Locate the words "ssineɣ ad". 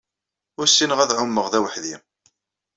0.69-1.11